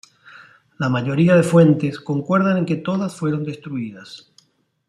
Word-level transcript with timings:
La 0.79 0.89
mayoría 0.89 1.35
de 1.35 1.43
fuentes 1.43 1.99
concuerdan 1.99 2.57
en 2.57 2.65
que 2.65 2.75
todas 2.77 3.15
fueron 3.15 3.43
destruidas. 3.43 4.31